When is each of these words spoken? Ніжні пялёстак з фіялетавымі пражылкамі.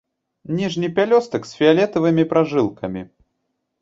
Ніжні 0.59 0.87
пялёстак 0.97 1.45
з 1.49 1.61
фіялетавымі 1.61 2.23
пражылкамі. 2.33 3.01